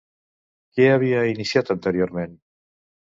[0.77, 2.35] Què havia iniciat anteriorment?